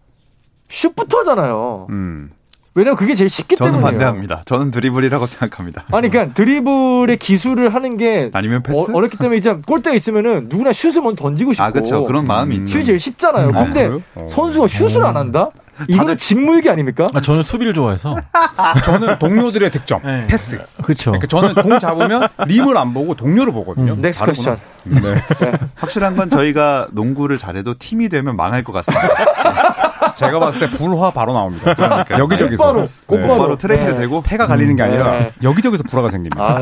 [0.69, 1.87] 슛부터 하잖아요.
[1.91, 2.31] 음.
[2.75, 3.91] 왜냐면 그게 제일 쉽기 저는 때문이에요.
[3.93, 4.43] 반대합니다.
[4.47, 5.85] 저는 드리블이라고 생각합니다.
[5.93, 8.91] 아니 그러니까 드리블의 기술을 하는 게 아니면 패스?
[8.91, 12.03] 어렵기 때문에 이제 골대 있으면은 누구나 슛을 먼저 던지고 싶고 아 그렇죠.
[12.03, 12.67] 그런 마음이 음.
[12.67, 13.51] 슛이 제일 쉽잖아요.
[13.51, 13.53] 음.
[13.53, 15.51] 근데 아, 선수가 슛을 안 한다?
[15.89, 17.09] 이거는 직무유기 아닙니까?
[17.13, 18.17] 아, 저는 수비를 좋아해서.
[18.85, 20.27] 저는 동료들의 득점, 네.
[20.27, 20.61] 패스.
[20.83, 21.13] 그렇죠.
[21.13, 23.95] 그러니까 저는 공 잡으면 림을 안 보고 동료를 보거든요.
[23.95, 24.59] 음, next question.
[24.85, 25.01] 네.
[25.01, 25.53] 네.
[25.75, 30.13] 확실한 건 저희가 농구를 잘해도 팀이 되면 망할 것 같습니다.
[30.15, 31.75] 제가 봤을 때 불화 바로 나옵니다.
[31.75, 32.63] 그러니까 여기저기서.
[32.65, 33.59] 곧바로, 곧바로 네.
[33.59, 33.97] 트레이드 네.
[33.97, 35.33] 되고 패가 갈리는 게 아니라 네.
[35.43, 36.59] 여기저기서 불화가 생깁니다.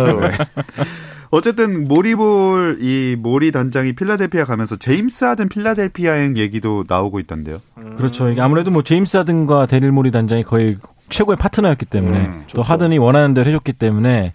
[1.33, 1.39] 네.
[1.39, 7.61] 어쨌든 모리볼 이 모리 단장이 필라델피아 가면서 제임스 하든 필라델피아 행 얘기도 나오고 있던데요.
[7.79, 7.95] 음.
[7.97, 8.29] 그렇죠.
[8.29, 10.77] 이게 아무래도 뭐 제임스 하든과 데릴 모리 단장이 거의
[11.09, 14.33] 최고의 파트너였기 때문에 음, 또 하든이 원하는 대로 해줬기 때문에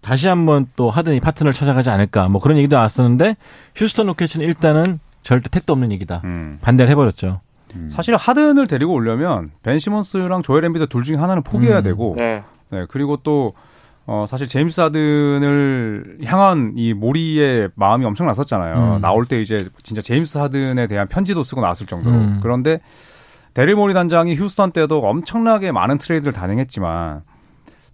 [0.00, 3.36] 다시 한번 또 하든이 파트너를 찾아가지 않을까 뭐 그런 얘기도 나왔었는데
[3.74, 6.22] 휴스턴 로켓츠는 일단은 절대 택도 없는 얘기다.
[6.24, 6.58] 음.
[6.60, 7.40] 반대를 해버렸죠.
[7.74, 7.88] 음.
[7.90, 11.82] 사실 하든을 데리고 오려면 벤 시몬스랑 조엘 엠비드 둘 중에 하나는 포기해야 음.
[11.82, 12.42] 되고 네.
[12.70, 12.86] 네.
[12.88, 13.52] 그리고 또
[14.10, 18.96] 어, 사실 제임스 하든을 향한 이 모리의 마음이 엄청 났었잖아요.
[18.96, 19.00] 음.
[19.02, 22.16] 나올 때 이제 진짜 제임스 하든에 대한 편지도 쓰고 나왔을 정도로.
[22.16, 22.40] 음.
[22.42, 22.80] 그런데
[23.52, 27.20] 데릴 모리 단장이 휴스턴 때도 엄청나게 많은 트레이드를 단행했지만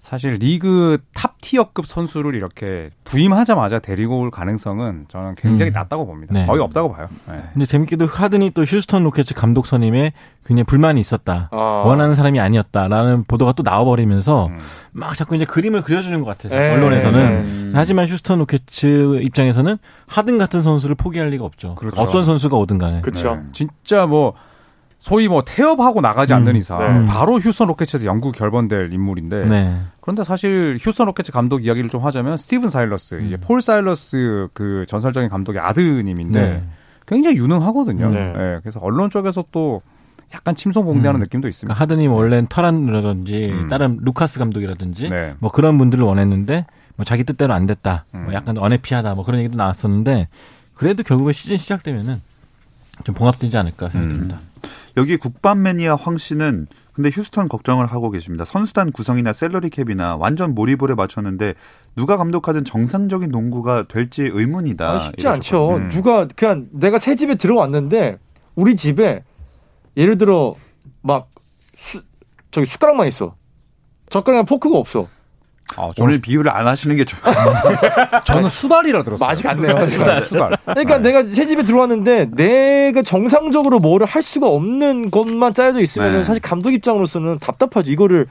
[0.04, 5.72] 사실 리그 top tier급 선수를 이렇게 부임하자마자 데리고 올 가능성은 저는 굉장히 음.
[5.72, 6.34] 낮다고 봅니다.
[6.34, 6.44] 네.
[6.44, 7.08] 거의 없다고 봐요.
[7.26, 7.38] 네.
[7.54, 10.12] 근데 재밌게도 하든이 또 휴스턴 로켓츠 감독 선임에
[10.44, 11.48] 굉장히 불만이 있었다.
[11.52, 11.84] 어.
[11.86, 14.58] 원하는 사람이 아니었다라는 보도가 또 나와버리면서 음.
[14.92, 16.62] 막 자꾸 이제 그림을 그려주는 것 같아요.
[16.62, 16.74] 에이.
[16.74, 17.20] 언론에서는.
[17.20, 17.72] 음.
[17.74, 21.76] 하지만 휴스턴 로켓츠 입장에서는 하든 같은 선수를 포기할 리가 없죠.
[21.76, 21.98] 그렇죠.
[21.98, 23.00] 어떤 선수가 오든 간에.
[23.00, 23.36] 그렇죠.
[23.36, 23.42] 네.
[23.52, 24.34] 진짜 뭐
[24.98, 26.38] 소위 뭐 태업하고 나가지 음.
[26.38, 27.06] 않는 이상 네.
[27.06, 29.80] 바로 휴스턴 로켓츠에서 영구 결번될 인물인데 네.
[30.00, 33.26] 그런데 사실 휴스턴 로켓츠 감독 이야기를 좀 하자면 스티븐 사일러스 음.
[33.26, 36.64] 이제 폴 사일러스 그 전설적인 감독의 아드님인데 네.
[37.06, 38.08] 굉장히 유능하거든요.
[38.10, 38.32] 네.
[38.32, 38.58] 네.
[38.62, 39.82] 그래서 언론 쪽에서 또
[40.32, 41.22] 약간 침소봉대하는 음.
[41.22, 41.74] 느낌도 있습니다.
[41.74, 43.68] 그러니까 하드님 원래는 터란이라든지 음.
[43.68, 45.34] 다른 루카스 감독이라든지 네.
[45.38, 48.06] 뭐 그런 분들을 원했는데 뭐 자기 뜻대로 안 됐다.
[48.10, 48.32] 뭐 음.
[48.32, 49.14] 약간 언해피하다.
[49.14, 50.28] 뭐 그런 얘기도 나왔었는데
[50.74, 52.20] 그래도 결국에 시즌 시작되면은
[53.04, 54.38] 좀 봉합되지 않을까 생각됩니다.
[54.64, 54.68] 음.
[54.96, 58.44] 여기 국밥 매니아 황 씨는 근데 휴스턴 걱정을 하고 계십니다.
[58.44, 61.54] 선수단 구성이나 셀러리 캡이나 완전 몰입볼에 맞췄는데
[61.96, 64.90] 누가 감독하든 정상적인 농구가 될지 의문이다.
[64.90, 65.76] 아, 쉽지 않죠.
[65.76, 65.88] 음.
[65.88, 68.18] 누가 그냥 내가 새 집에 들어왔는데
[68.54, 69.24] 우리 집에
[69.96, 70.54] 예를 들어
[71.02, 71.30] 막
[71.76, 72.00] 수,
[72.52, 73.34] 저기 숟가락만 있어.
[74.10, 75.08] 젓가락이랑 포크가 없어.
[75.76, 77.34] 아, 오늘 비유를 안 하시는 게 좋아요.
[78.24, 79.26] 저는 수달이라 들었어요.
[79.26, 79.84] 맛이 같네요.
[79.86, 80.22] 수달.
[80.22, 80.56] 수달.
[80.64, 81.10] 그러니까 네.
[81.10, 86.24] 내가 새 집에 들어왔는데 내가 정상적으로 뭐를 할 수가 없는 것만 짜여져 있으면 네.
[86.24, 87.90] 사실 감독 입장으로서는 답답하죠.
[87.90, 88.26] 이거를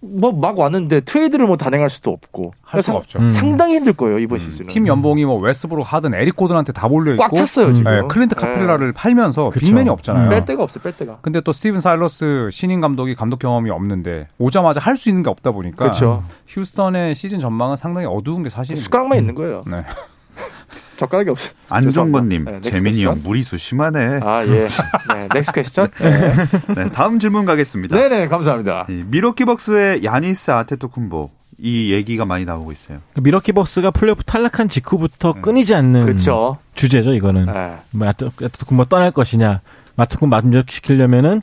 [0.00, 3.18] 뭐 막 왔는데 트레이드를 뭐 단행할 수도 없고 할 수가 없죠.
[3.18, 3.30] 음.
[3.30, 4.44] 상당히 힘들 거예요 이번 음.
[4.50, 4.68] 시즌은.
[4.68, 7.90] 팀 연봉이 뭐 웨스트브룩 하든 에릭 고든한테 다 몰려 있고 꽉 찼어요 지금.
[7.90, 8.40] 네, 클린트 네.
[8.40, 8.92] 카펠라를 네.
[8.92, 9.66] 팔면서 그쵸.
[9.66, 10.26] big man이 없잖아요.
[10.26, 10.30] 음.
[10.30, 11.18] 뺄 데가 없어 뺄 데가.
[11.22, 15.50] 근데 또 스티븐 사일러스 신인 감독이 감독 경험이 없는데 오자마자 할 수 있는 게 없다
[15.50, 16.22] 보니까 그쵸.
[16.46, 18.84] 휴스턴의 시즌 전망은 상당히 어두운 게 사실입니다.
[18.84, 19.62] 숟가락만 있는 거예요.
[19.66, 19.82] 네.
[20.98, 21.50] 젓가락이 없어.
[21.70, 24.20] 안정권님, 네, 재민이 형 무리수 심하네.
[24.22, 24.66] 아 예.
[24.66, 25.88] 네, next question.
[25.98, 26.34] 네.
[26.74, 27.96] 네, 다음 질문 가겠습니다.
[27.96, 28.86] 네네, 감사합니다.
[28.88, 31.30] 밀워키 벅스의 야니스 아테토쿤보
[31.60, 32.98] 이 얘기가 많이 나오고 있어요.
[33.20, 35.42] 밀워키 벅스가 플레이오프 탈락한 직후부터 음.
[35.42, 36.58] 끊이지 않는 그쵸.
[36.74, 37.46] 주제죠, 이거는.
[37.46, 37.76] 네.
[37.92, 39.60] 뭐 아테토쿤보 떠날 것이냐,
[39.98, 41.42] 아테토쿤보 만족시키려면은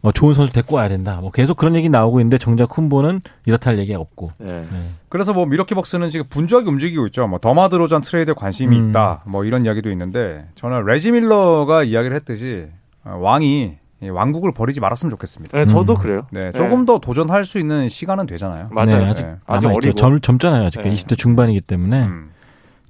[0.00, 1.18] 뭐 좋은 선수 데리고 와야 된다.
[1.20, 4.32] 뭐 계속 그런 얘기 나오고 있는데 정작 쿤보는 이렇다 할 얘기가 없고.
[4.38, 4.66] 네.
[4.70, 4.78] 네.
[5.08, 7.26] 그래서 뭐 밀워키 벅스는 지금 분주하게 움직이고 있죠.
[7.28, 8.90] 뭐 더마 드로잔 트레이드에 관심이 음.
[8.90, 9.22] 있다.
[9.26, 12.66] 뭐 이런 이야기도 있는데 저는 레지 밀러가 이야기를 했듯이
[13.04, 13.76] 어, 왕이
[14.10, 15.56] 왕국을 버리지 말았으면 좋겠습니다.
[15.56, 15.98] 네, 저도 음.
[15.98, 16.26] 그래요.
[16.30, 16.86] 네, 조금 네.
[16.86, 18.68] 더 도전할 수 있는 시간은 되잖아요.
[18.72, 18.98] 맞아요.
[18.98, 19.36] 네, 아직 네.
[19.46, 20.66] 아직 어리고 젊, 젊잖아요.
[20.66, 20.90] 아직 네.
[20.90, 22.02] 20대 중반이기 때문에.
[22.02, 22.30] 음.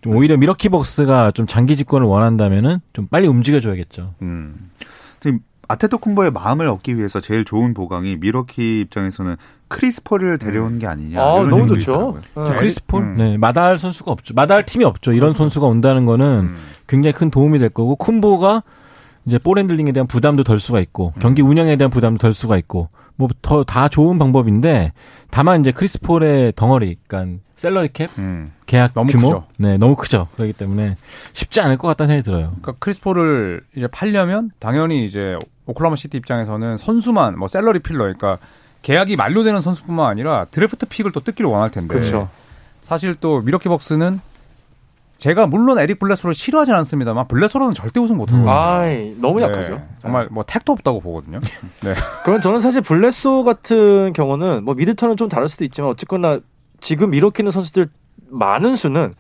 [0.03, 4.15] 좀 오히려 밀워키 벅스가 좀 장기 집권을 원한다면은 좀 빨리 움직여줘야겠죠.
[4.23, 4.71] 음.
[5.69, 9.37] 아테토쿤보의 마음을 얻기 위해서 제일 좋은 보강이 밀워키 입장에서는
[9.69, 11.23] 크리스 폴을 데려온 게 아니냐.
[11.23, 12.19] 아, 이런 너무 좋죠.
[12.37, 12.55] 네.
[12.57, 13.03] 크리스 폴?
[13.03, 13.17] 음.
[13.17, 14.35] 네, 마다할 선수가 없죠.
[14.35, 15.13] 마다할 팀이 없죠.
[15.15, 15.35] 이런 음.
[15.35, 16.57] 선수가 온다는 거는 음.
[16.89, 18.65] 굉장히 큰 도움이 될 거고 쿤보가
[19.25, 22.91] 이제 ball handling에 대한 부담도 덜 수가 있고 경기 운영에 대한 부담도 덜 수가 있고
[23.17, 24.93] 뭐 더 다 좋은 방법인데
[25.31, 28.53] 다만 이제 크리스 폴의 덩어리, 그러니까 salary cap 음.
[28.67, 29.45] 계약 너무 규모 크죠.
[29.57, 30.27] 네 너무 크죠.
[30.35, 30.97] 그렇기 때문에
[31.33, 32.49] 쉽지 않을 것 같다는 생각이 들어요.
[32.61, 38.39] 그러니까 크리스 폴을 이제 팔려면 당연히 이제 오클라호마 시티 입장에서는 선수만 뭐 salary filler, 그러니까
[38.83, 41.95] 계약이 만료되는 선수뿐만 아니라 draft pick을 또 뜯기를 원할 텐데.
[41.95, 42.29] 그렇죠.
[42.81, 44.21] 사실 또 밀워키 벅스는
[45.19, 48.51] 제가 물론 에릭 블레드소를 싫어하진 않습니다만 블레드소로는 절대 우승 못하거든요.
[48.51, 48.83] 아,
[49.19, 49.81] 너무 네, 약하죠.
[50.01, 51.39] 정말 뭐 택도 없다고 보거든요.
[51.85, 51.95] 네.
[52.25, 56.41] 그럼 저는 사실 블레드소 같은 경우는 뭐 미드턴은 좀 다를 수도 있지만 어쨌거나
[56.83, 57.89] 지금 밀워키는 선수들
[58.29, 59.15] 많은 수는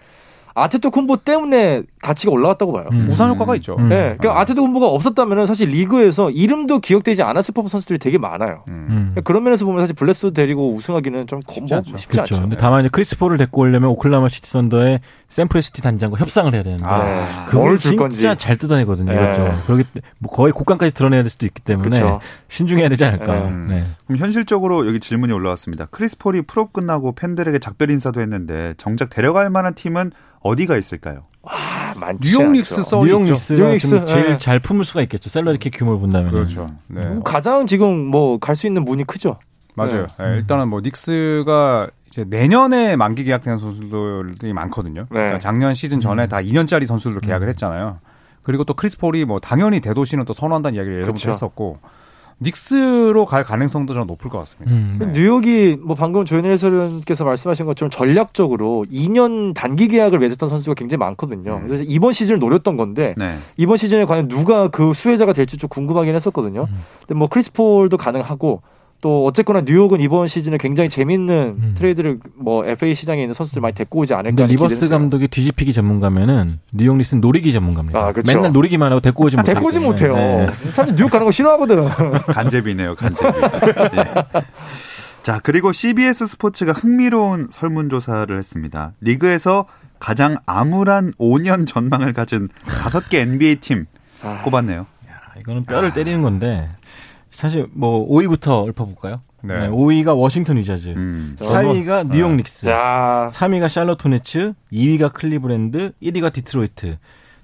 [0.54, 2.88] 아테토쿤보 때문에 가치가 올라갔다고 봐요.
[2.92, 3.08] 음.
[3.08, 3.76] 우산 효과가 있죠.
[3.78, 3.88] 음.
[3.88, 4.16] 네.
[4.18, 8.64] 그러니까 아테토쿤보가 없었다면 사실 리그에서 이름도 기억되지 않았을 법한 선수들이 되게 많아요.
[8.68, 8.86] 음.
[8.88, 11.96] 그러니까 그런 면에서 보면 사실 블레드소 데리고 우승하기는 좀 쉽지 않죠.
[11.96, 12.34] 쉽지 그렇죠.
[12.34, 12.42] 않죠.
[12.42, 16.62] 근데 다만 이제 크리스 폴을 데리고 오려면 오클라호마 시티 선더의 샘 프레스티 단장과 협상을 해야
[16.62, 18.22] 되는데 아, 그걸 진짜 건지.
[18.36, 19.12] 잘 뜯어내거든요.
[19.12, 19.18] 네.
[19.18, 19.48] 그렇죠.
[19.66, 19.84] 그러기
[20.18, 22.20] 뭐 거의 곡간까지 드러내야 될 수도 있기 때문에 그렇죠.
[22.48, 23.48] 신중해야 되지 않을까.
[23.48, 23.50] 네.
[23.68, 23.84] 네.
[24.06, 25.86] 그럼 현실적으로 여기 질문이 올라왔습니다.
[25.86, 30.10] 크리스 폴이 프로 끝나고 팬들에게 작별 인사도 했는데 정작 데려갈 만한 팀은
[30.42, 31.24] 어디가 있을까요?
[31.42, 31.52] 와,
[31.96, 34.38] 많지 뉴욕 닉스 써 뉴욕 닉스가 닉스, 제일 네.
[34.38, 35.28] 잘 품을 수가 있겠죠.
[35.28, 36.30] salary cap 규모를 본다면.
[36.30, 36.70] 그렇죠.
[36.88, 37.04] 네.
[37.06, 39.38] 뭐 가장 지금 뭐 갈 수 있는 문이 크죠.
[39.74, 40.06] 맞아요.
[40.18, 40.26] 네.
[40.28, 40.34] 네.
[40.36, 45.02] 일단은 뭐 닉스가 이제 내년에 만기 계약된 선수들이 많거든요.
[45.02, 45.06] 네.
[45.08, 46.28] 그러니까 작년 시즌 전에 음.
[46.28, 47.50] 다 2년짜리 선수들로 계약을 음.
[47.50, 47.98] 했잖아요.
[48.42, 51.78] 그리고 또 크리스 폴이 뭐 당연히 대도시는 또 선호한다는 이야기를 예전부터 했었고
[52.42, 54.74] 닉스로 갈 가능성도 저는 높을 것 같습니다.
[54.74, 55.06] 음, 네.
[55.12, 61.60] 뉴욕이 뭐 방금 조현일 해설위원께서 말씀하신 것처럼 전략적으로 2년 단기 계약을 맺었던 선수가 굉장히 많거든요.
[61.62, 61.68] 음.
[61.68, 63.36] 그래서 이번 시즌을 노렸던 건데 네.
[63.56, 66.66] 이번 시즌에 과연 누가 그 수혜자가 될지 좀 궁금하긴 했었거든요.
[66.70, 66.84] 음.
[67.00, 68.62] 근데 뭐 크리스 폴도 가능하고
[69.02, 71.74] 또 어쨌거나 뉴욕은 이번 시즌에 굉장히 재밌는 음.
[71.76, 74.36] 트레이드를 뭐 FA 시장에 있는 선수들 많이 데리고 오지 않을까.
[74.36, 77.98] 근데 리버스 감독이 뒤집히기 전문가면은 뉴욕 닉스는 노리기 전문가입니다.
[77.98, 78.32] 아, 그렇죠.
[78.32, 79.54] 맨날 노리기만 하고 데리고 오지 못해요.
[79.54, 80.14] 데리고 오지 못해요.
[80.14, 80.46] 네.
[80.70, 81.88] 사실 뉴욕 가는 거 싫어하거든.
[82.32, 83.40] 간제비네요, 간제비.
[83.40, 84.04] 네.
[85.24, 88.92] 자, 그리고 CBS 스포츠가 흥미로운 설문조사를 했습니다.
[89.00, 89.66] 리그에서
[89.98, 93.86] 가장 암울한 5년 전망을 가진 다섯 개 NBA 팀
[94.22, 94.42] 아.
[94.44, 94.86] 꼽았네요.
[95.08, 96.68] 야, 이거는 뼈를 때리는 건데
[97.32, 99.20] 사실 뭐 5위부터 읊어볼까요?
[99.42, 99.58] 네.
[99.58, 99.68] 네.
[99.68, 101.34] 5위가 워싱턴 위저즈, 음.
[101.38, 103.28] 4위가 뉴욕 닉스, 야.
[103.30, 106.98] 3위가 샬롯 호네츠, 2위가 클리브랜드, 1위가 디트로이트.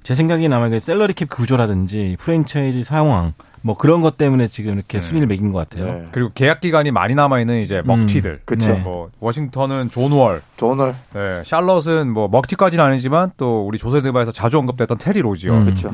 [0.05, 5.05] 제 생각에 아마 샐러리 캡 구조라든지 프랜차이즈 상황 뭐 그런 것 때문에 지금 이렇게 네.
[5.05, 5.93] 순위를 매긴 것 같아요.
[5.93, 6.03] 네.
[6.13, 8.31] 그리고 계약 기간이 많이 남아 있는 이제 먹튀들.
[8.31, 8.39] 음.
[8.45, 8.69] 그렇죠.
[8.69, 8.79] 네.
[8.79, 10.95] 뭐 워싱턴은 존 월, 존 월.
[11.13, 11.43] 네.
[11.45, 15.55] 샬럿은 뭐 먹튀까지는 아니지만 또 우리 조세드바에서 자주 언급됐던 테리 로지어.
[15.55, 15.65] 음.
[15.65, 15.91] 그렇죠.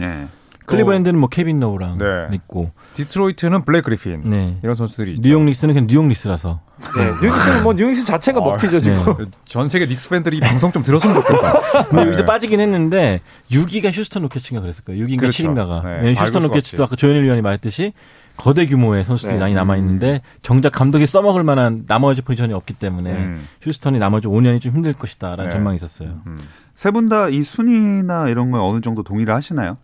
[0.67, 0.77] 네.
[0.77, 2.35] 클리브랜드는 뭐 케빈 러브랑 네.
[2.37, 4.57] 있고 디트로이트는 블레이크 그리핀 네.
[4.63, 5.23] 이런 선수들이 있죠.
[5.23, 6.61] 뉴욕 닉스는 그냥 뉴욕 닉스라서
[6.97, 7.05] 네.
[7.21, 9.25] 뉴욕 닉스는 뭐 뉴욕 닉스 자체가 아, 먹튀죠 지금 네.
[9.45, 11.85] 전 세계 닉스 팬들이 방송 좀 들었으면 좋겠다.
[11.89, 12.13] 근데 네.
[12.13, 15.05] 이제 빠지긴 했는데 6위가 휴스턴 로켓츠인가 그랬을 거예요.
[15.05, 15.43] 6위인가 그렇죠.
[15.45, 16.15] 7위인가가 네.
[16.15, 17.93] 휴스턴 로켓츠도 아까 조현일 위원이 말했듯이
[18.37, 19.41] 거대 규모의 선수들이 네.
[19.41, 23.49] 많이 남아 있는데 정작 감독이 써먹을 만한 나머지 포지션이 없기 때문에 음.
[23.63, 26.21] 휴스턴이 나머지 5년이 좀 힘들 것이다라는 전망이 있었어요.
[26.27, 26.37] 음.
[26.75, 29.77] 세분 다 이 순위나 이런 거에 어느 정도 동의를 하시나요?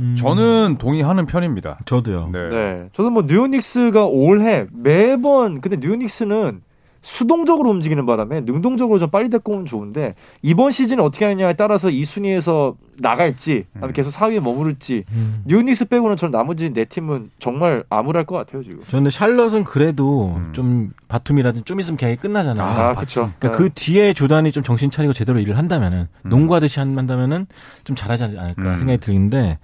[0.00, 0.14] 음.
[0.16, 1.78] 저는 동의하는 편입니다.
[1.84, 2.30] 저도요.
[2.32, 2.48] 네.
[2.48, 2.88] 네.
[2.94, 6.62] 저는 뭐 뉴닉스가 올해 매번 근데 뉴닉스는
[7.02, 12.04] 수동적으로 움직이는 바람에 능동적으로 좀 빨리 데리고 오면 좋은데 이번 시즌 어떻게 하느냐에 따라서 이
[12.04, 13.92] 순위에서 나갈지 아니면 음.
[13.94, 15.42] 계속 4위에 머무를지 음.
[15.46, 18.82] 뉴닉스 빼고는 저는 나머지 네 팀은 정말 암울할 것 같아요 지금.
[18.82, 20.52] 저는 샬럿은 그래도 음.
[20.52, 22.66] 좀 바툼이라든 좀 있으면 계약이 끝나잖아요.
[22.66, 23.32] 아, 그렇죠.
[23.38, 23.56] 그러니까 네.
[23.56, 26.28] 그 뒤에 조단이 좀 정신 차리고 제대로 일을 한다면은 음.
[26.28, 27.46] 농구하듯이 한다면은
[27.84, 28.76] 좀 잘하지 않을까 음.
[28.76, 29.58] 생각이 드는데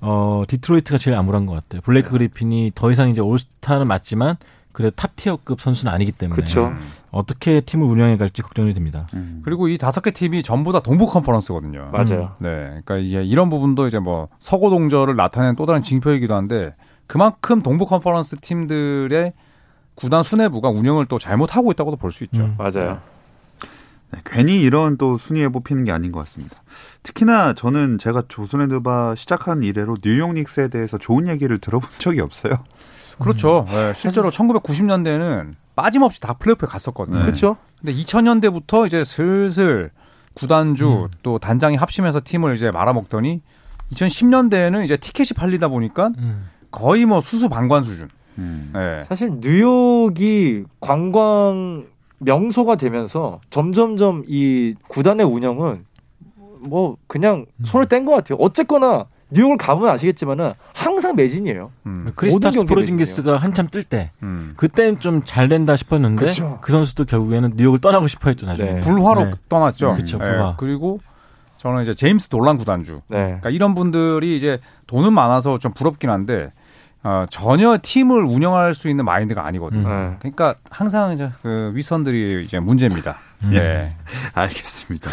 [0.00, 1.80] 어, 디트로이트가 제일 암울한 것 같아요.
[1.82, 2.12] 블레이크 네.
[2.12, 4.36] 그리핀이 더 이상 이제 올스타는 맞지만
[4.78, 6.72] 그래도 top tier급 선수는 아니기 때문에 그쵸.
[7.10, 9.08] 어떻게 팀을 운영해 갈지 걱정이 됩니다.
[9.14, 9.42] 음.
[9.44, 11.90] 그리고 이 다섯 개 팀이 전부 다 동부 컨퍼런스거든요.
[11.92, 12.36] 맞아요.
[12.38, 12.44] 음.
[12.44, 12.50] 네,
[12.84, 16.76] 그러니까 이제 이런 부분도 이제 뭐 서고 동절을 나타내는 또 다른 징표이기도 한데
[17.08, 19.32] 그만큼 동부 컨퍼런스 팀들의
[19.96, 22.42] 구단 수뇌부가 운영을 또 잘못하고 있다고도 볼 수 있죠.
[22.44, 22.54] 음.
[22.56, 23.00] 맞아요.
[24.12, 26.56] 네, 괜히 이런 또 순위에 뽑히는 게 아닌 것 같습니다.
[27.02, 32.52] 특히나 저는 제가 조선핸드바 시작한 이래로 뉴욕 닉스에 대해서 좋은 얘기를 들어본 적이 없어요.
[33.18, 33.66] 그렇죠.
[33.68, 33.72] 음.
[33.72, 37.18] 네, 실제로 1990년대는 빠짐없이 다 플레이오프에 갔었거든요.
[37.18, 37.24] 네.
[37.24, 37.56] 그렇죠.
[37.80, 39.90] 근데 2000년대부터 이제 슬슬
[40.34, 41.08] 구단주 음.
[41.22, 43.40] 또 단장이 합심해서 팀을 이제 말아먹더니
[43.92, 46.48] 2010년대에는 이제 티켓이 팔리다 보니까 음.
[46.70, 48.08] 거의 뭐 수수 방관 수준.
[48.38, 48.70] 음.
[48.74, 49.04] 네.
[49.08, 51.86] 사실 뉴욕이 관광
[52.18, 55.84] 명소가 되면서 점점점 이 구단의 운영은
[56.68, 58.38] 뭐 그냥 손을 뗀 것 같아요.
[58.40, 61.70] 어쨌거나 뉴욕을 가보면 아시겠지만은 항상 매진이에요.
[61.86, 62.12] 음.
[62.14, 64.54] 크리스타스 포르징기스가 한참 뜰 때, 음.
[64.56, 66.58] 그때는 좀 잘 된다 싶었는데 그쵸.
[66.62, 68.72] 그 선수도 결국에는 뉴욕을 떠나고 싶어했죠 나중에.
[68.74, 68.80] 네.
[68.80, 69.30] 불화로 네.
[69.48, 69.92] 떠났죠.
[69.94, 70.18] 그렇죠.
[70.18, 70.46] 불화.
[70.50, 70.54] 네.
[70.56, 71.00] 그리고
[71.58, 73.02] 저는 이제 제임스 돌란 구단주.
[73.08, 73.24] 네.
[73.24, 76.52] 그러니까 이런 분들이 이제 돈은 많아서 좀 부럽긴 한데
[77.04, 79.88] 어, 전혀 팀을 운영할 수 있는 마인드가 아니거든요.
[79.88, 80.16] 음.
[80.18, 83.14] 그러니까 항상 이제 그 위선들이 이제 문제입니다.
[83.44, 83.54] 음.
[83.54, 83.94] 예.
[84.34, 85.10] 알겠습니다.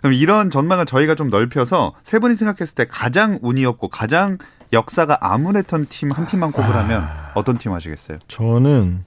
[0.00, 4.38] 그럼 이런 전망을 저희가 좀 넓혀서 세 분이 생각했을 때 가장 운이 없고 가장
[4.72, 7.32] 역사가 암울했던 팀 한 팀만 꼽으라면 아.
[7.34, 8.18] 어떤 팀 하시겠어요?
[8.28, 9.04] 저는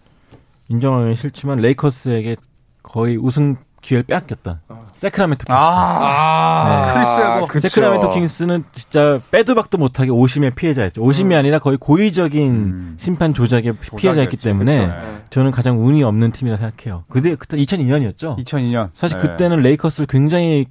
[0.70, 2.36] 인정하기 싫지만 레이커스에게
[2.84, 4.62] 거의 우승 기회를 빼앗겼다.
[4.70, 4.88] 어.
[4.94, 5.52] 세크라멘토 킹스.
[5.52, 7.00] 아, 네.
[7.00, 11.02] 아, 세크라멘토 킹스는 진짜 빼도 박도 못하게 오심의 피해자였죠.
[11.02, 11.40] 오심이 음.
[11.40, 12.96] 아니라 거의 고의적인 음.
[13.00, 15.02] 심판 조작의 피해자였기 때문에 그렇죠.
[15.08, 15.18] 네.
[15.30, 17.04] 저는 가장 운이 없는 팀이라 생각해요.
[17.10, 18.38] 그때 그때 2002년이었죠.
[18.44, 18.90] 2002년.
[18.94, 19.28] 사실 네.
[19.28, 20.66] 그때는 레이커스를 굉장히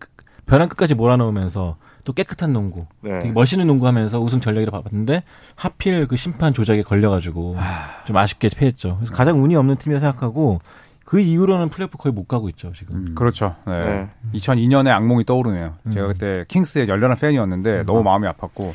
[0.47, 3.19] 벼랑 끝까지 몰아넣으면서 또 깨끗한 농구, 네.
[3.19, 5.25] 되게 멋있는 농구하면서 우승 전략이라 봤는데
[5.57, 8.05] 하필 그 심판 조작에 걸려가지고 아.
[8.07, 8.97] 좀 아쉽게 패했죠.
[8.99, 10.61] 그래서 가장 운이 없는 팀이라 생각하고
[11.07, 12.97] 그 이후로는 플레이오프 거의 못 가고 있죠 지금.
[12.97, 13.15] 음.
[13.15, 13.55] 그렇죠.
[13.65, 13.85] 네.
[13.85, 14.09] 네.
[14.35, 15.75] 2002년에 악몽이 떠오르네요.
[15.87, 15.91] 음.
[15.91, 17.87] 제가 그때 킹스의 열렬한 팬이었는데 음.
[17.87, 18.73] 너무 마음이 아팠고.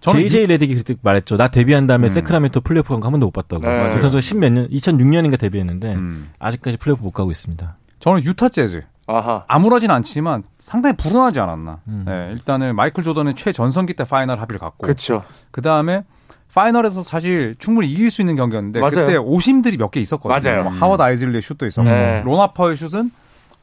[0.00, 1.38] JJ 레딕이 그때 말했죠.
[1.38, 2.08] 나 데뷔한 다음에 음.
[2.10, 3.66] 새크라멘토 플레이오프 간 거 한 번도 못 봤다고.
[3.66, 3.94] 네.
[3.94, 6.30] 그 선수가 10몇 년, 2006년인가 데뷔했는데 음.
[6.38, 7.78] 아직까지 플레이오프 못 가고 있습니다.
[7.98, 8.82] 저는 유타 재즈.
[9.06, 9.44] 아하.
[9.48, 11.80] 암울하진 않지만 상당히 불운하지 않았나.
[11.88, 12.04] 음.
[12.06, 14.82] 네, 일단은 마이클 조던의 최전성기 때 파이널 합의를 갖고.
[14.82, 15.24] 그렇죠.
[15.50, 16.04] 그 다음에
[16.54, 18.90] 파이널에서 사실 충분히 이길 수 있는 경기였는데 맞아요.
[18.92, 20.40] 그때 오심들이 몇 개 있었거든요.
[20.52, 20.64] 맞아요.
[20.64, 22.22] 뭐 하워드 아이즐리의 슛도 있었고 네.
[22.24, 23.10] 론 하퍼의 슛은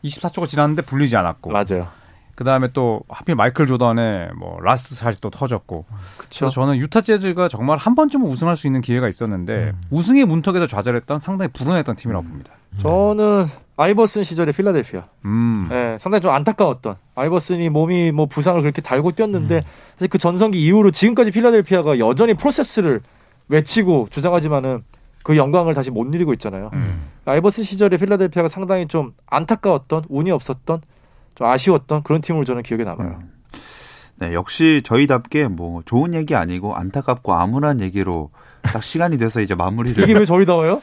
[0.04, 1.52] 24초가 지났는데 불리지 않았고.
[1.52, 1.88] 맞아요.
[2.36, 5.86] 그 다음에 또 하필 마이클 조던의 뭐 last shot이 또 터졌고.
[6.18, 6.40] 그쵸.
[6.46, 9.82] 그래서 저는 유타 재즈가 정말 한 번쯤은 우승할 수 있는 기회가 있었는데 음.
[9.92, 12.54] 우승의 문턱에서 좌절했던 상당히 불운했던 팀이라고 봅니다.
[12.82, 13.48] 저는
[13.82, 15.06] 아이버슨 시절의 필라델피아.
[15.26, 15.68] 음.
[15.70, 16.96] 네, 상당히 좀 안타까웠던.
[17.16, 19.62] 아이버슨이 몸이 뭐 부상을 그렇게 달고 뛰었는데 음.
[19.96, 23.02] 사실 그 전성기 이후로 지금까지 필라델피아가 여전히 프로세스를
[23.48, 24.84] 외치고 주장하지만은
[25.24, 26.70] 그 영광을 다시 못 누리고 있잖아요.
[26.74, 27.08] 음.
[27.26, 30.82] 아이버슨 시절의 필라델피아가 상당히 좀 안타까웠던, 운이 없었던,
[31.36, 33.20] 좀 아쉬웠던 그런 팀으로 저는 기억에 남아요.
[33.22, 33.32] 음.
[34.16, 38.30] 네, 역시 저희답게 뭐 좋은 얘기 아니고 안타깝고 암울한 얘기로
[38.62, 40.04] 딱 시간이 돼서 이제 마무리를.
[40.04, 40.82] 이게 왜 저희다워요?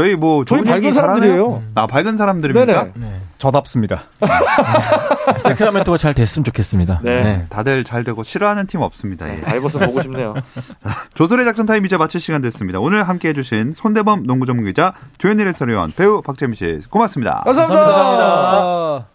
[0.00, 0.04] 네?
[0.04, 1.62] 저희 뭐 저희 밝은 사람들이에요.
[1.74, 2.88] 아 밝은 사람들입니까?
[2.94, 3.20] 네.
[3.38, 4.02] 저답습니다.
[5.38, 7.00] 세크라멘토가 잘 됐으면 좋겠습니다.
[7.02, 7.22] 네.
[7.22, 7.46] 네.
[7.50, 9.26] 다들 잘 되고 싫어하는 팀 없습니다.
[9.26, 9.50] 네, 예.
[9.50, 10.34] 알버스 보고 싶네요.
[11.14, 12.80] 조선의 작전 타임 이제 마칠 시간 됐습니다.
[12.80, 17.42] 오늘 함께해 주신 손대범 농구 전문 기자 조현일 해설위원 배우 박재민 씨 고맙습니다.
[17.44, 17.84] 감사합니다.
[17.84, 19.06] 감사합니다.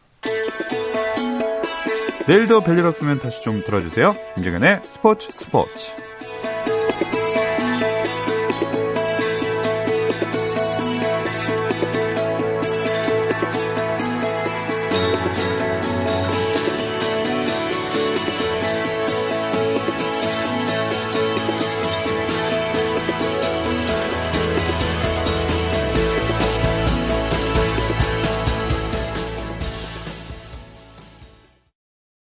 [2.27, 4.15] 내일도 별일 없으면 다시 좀 들어주세요.
[4.35, 6.04] 김정현의 스포츠 스포츠.